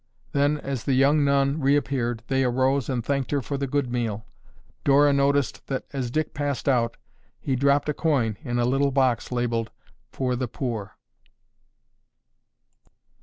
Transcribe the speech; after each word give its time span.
Then, 0.31 0.57
as 0.57 0.85
the 0.85 0.95
young 0.95 1.23
nun 1.23 1.59
reappeared, 1.61 2.23
they 2.27 2.43
arose 2.43 2.89
and 2.89 3.05
thanked 3.05 3.29
her 3.29 3.39
for 3.39 3.55
the 3.55 3.67
good 3.67 3.91
meal. 3.91 4.25
Dora 4.83 5.13
noticed 5.13 5.67
that 5.67 5.85
as 5.93 6.09
Dick 6.09 6.33
passed 6.33 6.67
out 6.67 6.97
he 7.39 7.55
dropped 7.55 7.87
a 7.87 7.93
coin 7.93 8.35
in 8.43 8.57
a 8.57 8.65
little 8.65 8.89
box 8.89 9.31
labeled, 9.31 9.69
FOR 10.11 10.35
THE 10.35 10.47
POOR. 10.47 10.97